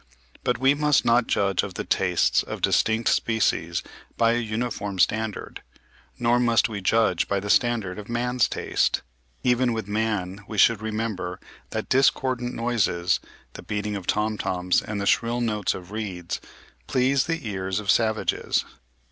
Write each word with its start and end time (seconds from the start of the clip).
But 0.43 0.57
we 0.57 0.73
must 0.73 1.05
not 1.05 1.27
judge 1.27 1.61
of 1.61 1.75
the 1.75 1.83
tastes 1.83 2.41
of 2.41 2.63
distinct 2.63 3.07
species 3.09 3.83
by 4.17 4.31
a 4.31 4.39
uniform 4.39 4.97
standard; 4.97 5.61
nor 6.17 6.39
must 6.39 6.67
we 6.67 6.81
judge 6.81 7.27
by 7.27 7.39
the 7.39 7.51
standard 7.51 7.99
of 7.99 8.09
man's 8.09 8.47
taste. 8.49 9.03
Even 9.43 9.73
with 9.73 9.87
man, 9.87 10.41
we 10.47 10.57
should 10.57 10.81
remember 10.81 11.39
what 11.71 11.87
discordant 11.87 12.55
noises, 12.55 13.19
the 13.53 13.61
beating 13.61 13.95
of 13.95 14.07
tom 14.07 14.39
toms 14.39 14.81
and 14.81 14.99
the 14.99 15.05
shrill 15.05 15.39
notes 15.39 15.75
of 15.75 15.91
reeds, 15.91 16.41
please 16.87 17.25
the 17.27 17.47
ears 17.47 17.79
of 17.79 17.91
savages. 17.91 18.65